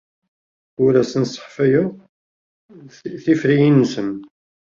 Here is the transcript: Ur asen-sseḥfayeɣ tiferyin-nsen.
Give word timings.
Ur 0.83 0.93
asen-sseḥfayeɣ 1.01 1.87
tiferyin-nsen. 3.23 4.09